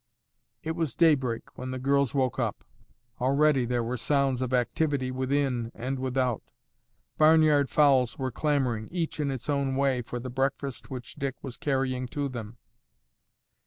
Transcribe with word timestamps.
It 0.63 0.71
was 0.71 0.95
daybreak 0.95 1.43
when 1.59 1.69
the 1.69 1.77
girls 1.77 2.15
woke 2.15 2.39
up. 2.39 2.63
Already 3.19 3.67
there 3.67 3.83
were 3.83 3.97
sounds 3.97 4.41
of 4.41 4.51
activity 4.51 5.11
within 5.11 5.71
and 5.75 5.99
without. 5.99 6.51
Barnyard 7.19 7.69
fowls 7.69 8.17
were 8.17 8.31
clamoring, 8.31 8.87
each 8.87 9.19
in 9.19 9.29
its 9.29 9.47
own 9.47 9.75
way, 9.75 10.01
for 10.01 10.19
the 10.19 10.31
breakfast 10.31 10.89
which 10.89 11.17
Dick 11.17 11.35
was 11.43 11.55
carrying 11.55 12.07
to 12.07 12.27
them. 12.29 12.57